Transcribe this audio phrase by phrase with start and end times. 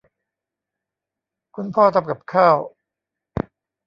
[1.55, 2.57] คุณพ่อทำกับข้าว